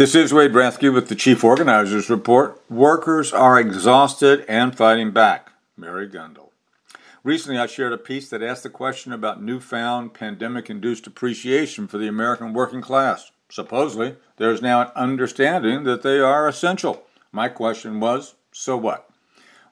This 0.00 0.14
is 0.14 0.32
Wade 0.32 0.52
Rathke 0.52 0.90
with 0.90 1.10
the 1.10 1.14
Chief 1.14 1.44
Organizers 1.44 2.08
Report. 2.08 2.58
Workers 2.70 3.34
are 3.34 3.60
exhausted 3.60 4.46
and 4.48 4.74
fighting 4.74 5.10
back. 5.10 5.52
Mary 5.76 6.08
Gundel. 6.08 6.52
Recently, 7.22 7.58
I 7.58 7.66
shared 7.66 7.92
a 7.92 7.98
piece 7.98 8.30
that 8.30 8.42
asked 8.42 8.62
the 8.62 8.70
question 8.70 9.12
about 9.12 9.42
newfound 9.42 10.14
pandemic 10.14 10.70
induced 10.70 11.06
appreciation 11.06 11.86
for 11.86 11.98
the 11.98 12.08
American 12.08 12.54
working 12.54 12.80
class. 12.80 13.30
Supposedly, 13.50 14.16
there 14.38 14.50
is 14.50 14.62
now 14.62 14.80
an 14.80 14.88
understanding 14.96 15.84
that 15.84 16.00
they 16.00 16.18
are 16.18 16.48
essential. 16.48 17.02
My 17.30 17.50
question 17.50 18.00
was 18.00 18.36
so 18.52 18.78
what? 18.78 19.10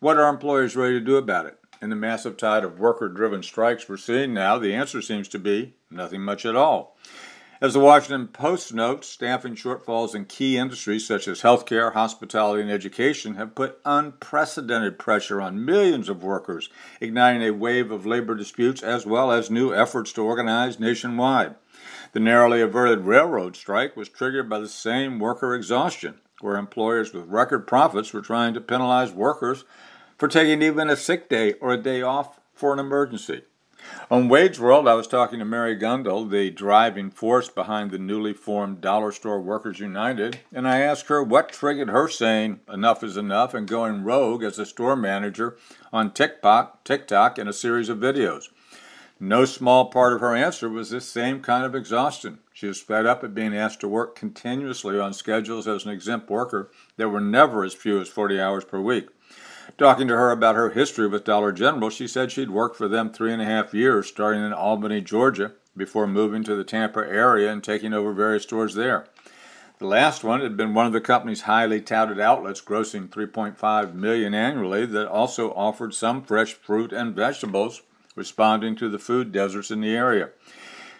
What 0.00 0.16
are 0.16 0.28
employers 0.28 0.74
ready 0.74 0.98
to 0.98 1.04
do 1.04 1.18
about 1.18 1.46
it? 1.46 1.56
In 1.80 1.90
the 1.90 1.94
massive 1.94 2.36
tide 2.36 2.64
of 2.64 2.80
worker 2.80 3.08
driven 3.08 3.44
strikes 3.44 3.88
we're 3.88 3.96
seeing 3.96 4.34
now, 4.34 4.58
the 4.58 4.74
answer 4.74 5.00
seems 5.00 5.28
to 5.28 5.38
be 5.38 5.74
nothing 5.88 6.22
much 6.22 6.44
at 6.44 6.56
all. 6.56 6.96
As 7.58 7.72
the 7.72 7.80
Washington 7.80 8.28
Post 8.28 8.74
notes, 8.74 9.08
staffing 9.08 9.54
shortfalls 9.54 10.14
in 10.14 10.26
key 10.26 10.58
industries 10.58 11.06
such 11.06 11.26
as 11.26 11.40
healthcare, 11.40 11.94
hospitality, 11.94 12.60
and 12.60 12.70
education 12.70 13.36
have 13.36 13.54
put 13.54 13.78
unprecedented 13.86 14.98
pressure 14.98 15.40
on 15.40 15.64
millions 15.64 16.10
of 16.10 16.22
workers, 16.22 16.68
igniting 17.00 17.40
a 17.40 17.54
wave 17.54 17.90
of 17.90 18.04
labor 18.04 18.34
disputes 18.34 18.82
as 18.82 19.06
well 19.06 19.32
as 19.32 19.50
new 19.50 19.72
efforts 19.74 20.12
to 20.12 20.22
organize 20.22 20.78
nationwide. 20.78 21.54
The 22.12 22.20
narrowly 22.20 22.60
averted 22.60 23.06
railroad 23.06 23.56
strike 23.56 23.96
was 23.96 24.10
triggered 24.10 24.50
by 24.50 24.58
the 24.58 24.68
same 24.68 25.18
worker 25.18 25.54
exhaustion, 25.54 26.20
where 26.42 26.58
employers 26.58 27.14
with 27.14 27.24
record 27.24 27.66
profits 27.66 28.12
were 28.12 28.20
trying 28.20 28.52
to 28.52 28.60
penalize 28.60 29.12
workers 29.12 29.64
for 30.18 30.28
taking 30.28 30.60
even 30.60 30.90
a 30.90 30.96
sick 30.96 31.30
day 31.30 31.54
or 31.54 31.72
a 31.72 31.82
day 31.82 32.02
off 32.02 32.38
for 32.52 32.74
an 32.74 32.78
emergency. 32.78 33.44
On 34.08 34.28
Wade's 34.28 34.60
World, 34.60 34.86
I 34.86 34.94
was 34.94 35.08
talking 35.08 35.40
to 35.40 35.44
Mary 35.44 35.76
Gundel, 35.76 36.30
the 36.30 36.50
driving 36.50 37.10
force 37.10 37.48
behind 37.48 37.90
the 37.90 37.98
newly 37.98 38.32
formed 38.32 38.80
Dollar 38.80 39.10
Store 39.10 39.40
Workers 39.40 39.80
United, 39.80 40.38
and 40.52 40.68
I 40.68 40.78
asked 40.78 41.08
her 41.08 41.22
what 41.22 41.48
triggered 41.48 41.88
her 41.88 42.06
saying 42.06 42.60
enough 42.72 43.02
is 43.02 43.16
enough 43.16 43.52
and 43.52 43.66
going 43.66 44.04
rogue 44.04 44.44
as 44.44 44.60
a 44.60 44.66
store 44.66 44.94
manager 44.94 45.56
on 45.92 46.12
TikTok, 46.12 46.84
TikTok 46.84 47.38
in 47.38 47.48
a 47.48 47.52
series 47.52 47.88
of 47.88 47.98
videos. 47.98 48.48
No 49.18 49.44
small 49.44 49.86
part 49.86 50.12
of 50.12 50.20
her 50.20 50.36
answer 50.36 50.68
was 50.68 50.90
this 50.90 51.08
same 51.08 51.40
kind 51.40 51.64
of 51.64 51.74
exhaustion. 51.74 52.38
She 52.52 52.66
was 52.66 52.80
fed 52.80 53.06
up 53.06 53.24
at 53.24 53.34
being 53.34 53.56
asked 53.56 53.80
to 53.80 53.88
work 53.88 54.14
continuously 54.14 55.00
on 55.00 55.14
schedules 55.14 55.66
as 55.66 55.84
an 55.84 55.90
exempt 55.90 56.28
worker 56.28 56.70
that 56.96 57.08
were 57.08 57.20
never 57.20 57.64
as 57.64 57.74
few 57.74 58.00
as 58.00 58.08
40 58.08 58.38
hours 58.38 58.64
per 58.64 58.78
week. 58.78 59.08
Talking 59.78 60.08
to 60.08 60.16
her 60.16 60.30
about 60.30 60.56
her 60.56 60.70
history 60.70 61.06
with 61.06 61.24
Dollar 61.24 61.52
General, 61.52 61.90
she 61.90 62.08
said 62.08 62.32
she'd 62.32 62.50
worked 62.50 62.76
for 62.76 62.88
them 62.88 63.12
three 63.12 63.30
and 63.30 63.42
a 63.42 63.44
half 63.44 63.74
years, 63.74 64.06
starting 64.06 64.42
in 64.42 64.54
Albany, 64.54 65.02
Georgia, 65.02 65.52
before 65.76 66.06
moving 66.06 66.42
to 66.44 66.56
the 66.56 66.64
Tampa 66.64 67.00
area 67.00 67.52
and 67.52 67.62
taking 67.62 67.92
over 67.92 68.14
various 68.14 68.44
stores 68.44 68.74
there. 68.74 69.06
The 69.78 69.86
last 69.86 70.24
one 70.24 70.40
had 70.40 70.56
been 70.56 70.72
one 70.72 70.86
of 70.86 70.94
the 70.94 71.02
company's 71.02 71.42
highly 71.42 71.82
touted 71.82 72.18
outlets, 72.18 72.62
grossing 72.62 73.10
3.5 73.10 73.92
million 73.92 74.32
annually, 74.32 74.86
that 74.86 75.08
also 75.08 75.52
offered 75.52 75.92
some 75.92 76.22
fresh 76.22 76.54
fruit 76.54 76.90
and 76.90 77.14
vegetables, 77.14 77.82
responding 78.14 78.76
to 78.76 78.88
the 78.88 78.98
food 78.98 79.30
deserts 79.30 79.70
in 79.70 79.82
the 79.82 79.94
area. 79.94 80.30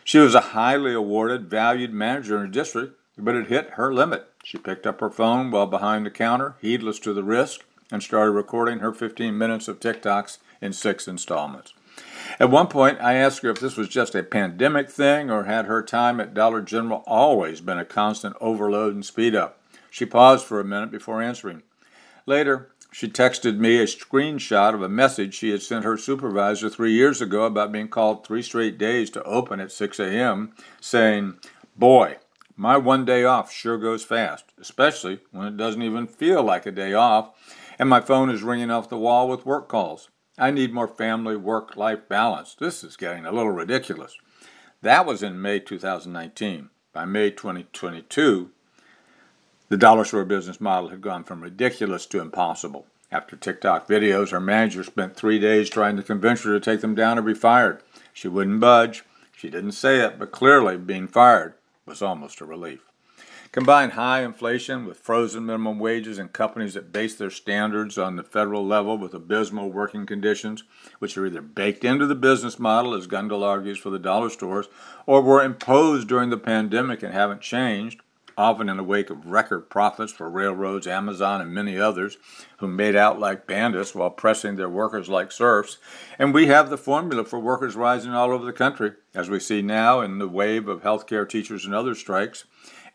She 0.04 0.19
was 0.19 0.34
a 0.34 0.52
highly 0.52 0.92
awarded, 0.92 1.48
valued 1.48 1.94
manager 1.94 2.36
in 2.36 2.42
her 2.42 2.48
district, 2.48 3.00
but 3.16 3.34
it 3.34 3.47
hit 3.47 3.70
her 3.70 3.94
limit. 3.94 4.28
She 4.44 4.58
picked 4.58 4.86
up 4.86 5.00
her 5.00 5.08
phone 5.08 5.50
while 5.50 5.66
behind 5.66 6.04
the 6.04 6.10
counter, 6.10 6.56
heedless 6.60 6.98
to 6.98 7.14
the 7.14 7.24
risk, 7.24 7.62
and 7.91 8.03
started 8.03 8.33
recording 8.33 8.81
her 8.81 8.92
15 8.92 9.37
minutes 9.37 9.69
of 9.69 9.81
TikToks 9.81 10.39
in 10.61 10.73
six 10.73 11.06
installments. 11.06 11.73
At 12.39 12.51
one 12.51 12.67
point, 12.67 13.01
I 13.01 13.15
asked 13.15 13.43
her 13.43 13.51
if 13.51 13.61
this 13.61 13.77
was 13.77 13.89
just 13.89 14.15
a 14.15 14.23
pandemic 14.23 14.91
thing 14.91 15.31
or 15.31 15.45
had 15.45 15.67
her 15.67 15.83
time 15.83 16.20
at 16.20 16.34
Dollar 16.34 16.61
General 16.61 17.03
always 17.06 17.61
been 17.61 17.78
a 17.78 17.84
constant 17.84 18.37
overload 18.41 18.95
and 18.95 19.05
speed 19.05 19.34
up. 19.34 19.61
She 19.91 20.05
paused 20.05 20.45
for 20.45 20.61
a 20.61 20.65
minute 20.65 20.91
before 20.91 21.23
answering. 21.23 21.62
Later, 22.27 22.70
she 22.93 23.09
texted 23.09 23.59
me 23.59 23.78
a 23.78 23.84
screenshot 23.84 24.75
of 24.75 24.83
a 24.83 24.89
message 24.89 25.34
she 25.34 25.50
had 25.50 25.62
sent 25.62 25.84
her 25.84 25.97
supervisor 25.97 26.69
three 26.69 26.93
years 26.93 27.21
ago 27.21 27.44
about 27.44 27.72
being 27.72 27.89
called 27.89 28.27
three 28.27 28.43
straight 28.43 28.78
days 28.78 29.10
to 29.10 29.22
open 29.22 29.60
at 29.60 29.72
6 29.72 30.00
a.m., 30.00 30.53
saying, 30.81 31.39
Boy, 31.77 32.16
my 32.56 32.77
one 32.78 33.05
day 33.05 33.25
off 33.25 33.53
sure 33.53 33.77
goes 33.77 34.03
fast, 34.03 34.47
especially 34.59 35.21
when 35.31 35.47
it 35.47 35.56
doesn't 35.56 35.83
even 35.83 36.06
feel 36.06 36.43
like 36.43 36.65
a 36.65 36.71
day 36.71 36.94
off 36.94 37.33
and 37.78 37.88
my 37.88 38.00
phone 38.00 38.31
is 38.31 38.42
ringing 38.42 38.70
off 38.70 38.88
the 38.88 38.98
wall 38.98 39.28
with 39.28 39.47
work 39.47 39.69
calls. 39.69 40.09
I 40.38 40.50
need 40.50 40.72
more 40.72 40.88
family 40.88 41.37
work 41.37 41.76
life 41.76 42.09
balance. 42.09 42.54
This 42.54 42.84
is 42.84 42.97
getting 42.97 43.25
a 43.25 43.32
little 43.32 43.53
ridiculous. 43.53 44.16
That 44.82 45.06
was 45.06 45.22
in 45.22 45.41
May 45.41 45.60
2019. 45.60 46.70
By 46.92 47.04
May 47.04 47.31
2022, 47.31 48.50
the 49.69 49.76
dollar 49.76 50.04
store 50.04 50.25
business 50.25 50.60
model 50.60 50.91
had 50.91 51.00
gone 51.00 51.25
from 51.25 51.42
ridiculous 51.42 52.06
to 52.06 52.20
impossible. 52.20 52.86
After 53.10 53.36
TikTok 53.36 53.88
videos, 53.88 54.31
her 54.31 54.41
manager 54.41 54.84
spent 54.84 55.16
three 55.16 55.38
days 55.38 55.70
trying 55.70 55.97
to 55.97 56.03
convince 56.03 56.42
her 56.42 56.53
to 56.53 56.60
take 56.60 56.81
them 56.81 56.94
down 56.94 57.19
or 57.19 57.22
be 57.22 57.34
fired. 57.34 57.82
She 58.12 58.28
wouldn't 58.28 58.60
budge. 58.60 59.04
She 59.36 59.48
didn't 59.48 59.72
say 59.72 60.00
it, 60.00 60.19
but 60.19 60.32
clearly 60.32 60.76
being 60.76 61.06
fired 61.06 61.54
was 61.84 62.03
almost 62.03 62.41
a 62.41 62.44
relief. 62.44 62.81
Combine 63.53 63.91
high 63.91 64.23
inflation 64.23 64.84
with 64.84 64.99
frozen 64.99 65.47
minimum 65.47 65.79
wages 65.79 66.19
and 66.19 66.33
companies 66.33 66.75
that 66.75 66.93
base 66.93 67.15
their 67.15 67.31
standards 67.31 67.97
on 67.97 68.17
the 68.17 68.23
federal 68.23 68.67
level 68.67 68.99
with 68.99 69.15
abysmal 69.15 69.71
working 69.71 70.05
conditions, 70.05 70.65
which 70.99 71.17
are 71.17 71.27
either 71.27 71.41
baked 71.41 71.84
into 71.84 72.07
the 72.07 72.15
business 72.15 72.59
model, 72.59 72.93
as 72.93 73.07
Gundel 73.07 73.45
argues 73.45 73.79
for 73.79 73.91
the 73.91 73.99
dollar 73.99 74.31
stores, 74.31 74.69
or 75.07 75.23
were 75.23 75.43
imposed 75.43 76.09
during 76.09 76.31
the 76.31 76.37
pandemic 76.37 77.03
and 77.03 77.15
haven't 77.15 77.41
changed, 77.41 78.01
often 78.37 78.69
in 78.69 78.77
the 78.77 78.84
wake 78.84 79.09
of 79.09 79.31
record 79.31 79.71
profits 79.71 80.13
for 80.13 80.28
railroads, 80.28 80.87
Amazon, 80.87 81.41
and 81.41 81.55
many 81.55 81.78
others 81.78 82.19
who 82.59 82.67
made 82.67 82.95
out 82.95 83.19
like 83.19 83.47
bandits 83.47 83.95
while 83.95 84.11
pressing 84.11 84.57
their 84.57 84.69
workers 84.69 85.09
like 85.09 85.33
serfs. 85.33 85.78
And 86.19 86.34
we 86.34 86.49
have 86.49 86.69
the 86.69 86.77
formula 86.77 87.25
for 87.25 87.39
workers 87.39 87.77
rising 87.77 88.13
all 88.13 88.33
over 88.33 88.45
the 88.45 88.53
country, 88.53 88.93
as 89.15 89.31
we 89.31 89.41
see 89.41 89.63
now 89.63 90.01
in 90.01 90.19
the 90.19 90.28
wave 90.28 90.69
of 90.69 90.83
healthcare 90.83 91.27
teachers 91.27 91.65
and 91.65 91.75
other 91.75 91.95
strikes 91.95 92.45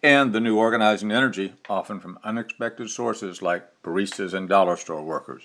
and 0.04 0.34
the 0.34 0.40
new 0.40 0.58
organizing 0.58 1.12
energy, 1.12 1.54
often 1.70 2.00
from 2.00 2.18
unexpected 2.24 2.90
sources 2.90 3.42
like 3.42 3.68
baristas 3.84 4.34
and 4.34 4.50
dollar 4.50 4.76
store 4.76 5.04
workers. 5.04 5.44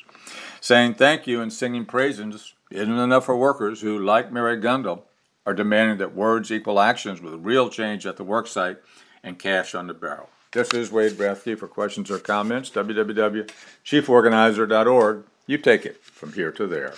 Saying 0.61 0.95
thank 0.95 1.27
you 1.27 1.41
and 1.41 1.53
singing 1.53 1.85
praises 1.85 2.55
isn't 2.71 2.99
enough 2.99 3.27
for 3.27 3.37
workers 3.37 3.83
who, 3.83 3.99
like 3.99 4.33
Mary 4.33 4.59
Gundel, 4.59 5.03
are 5.45 5.55
demanding 5.55 5.99
that 5.99 6.15
words 6.15 6.51
equal 6.51 6.81
actions 6.81 7.21
with 7.21 7.35
real 7.35 7.69
change 7.69 8.07
at 8.07 8.17
the 8.17 8.25
worksite 8.25 8.79
and 9.23 9.39
cash 9.39 9.75
on 9.75 9.87
the 9.87 9.95
barrel. 9.95 10.31
This 10.53 10.73
is 10.73 10.91
Wade 10.91 11.13
Rathke. 11.13 11.59
For 11.59 11.69
questions 11.69 12.11
or 12.11 12.19
comments, 12.19 12.71
www.chieforganizer.org. 12.71 15.25
You 15.47 15.59
take 15.59 15.87
it 15.87 16.03
from 16.03 16.33
here 16.33 16.51
to 16.53 16.67
there. 16.67 16.95